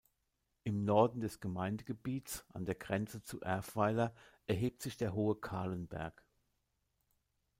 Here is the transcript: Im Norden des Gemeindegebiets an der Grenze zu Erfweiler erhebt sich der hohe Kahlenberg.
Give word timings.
Im 0.63 0.83
Norden 0.83 1.19
des 1.21 1.39
Gemeindegebiets 1.41 2.43
an 2.49 2.65
der 2.65 2.73
Grenze 2.73 3.21
zu 3.21 3.39
Erfweiler 3.41 4.15
erhebt 4.47 4.81
sich 4.81 4.97
der 4.97 5.13
hohe 5.13 5.35
Kahlenberg. 5.35 6.25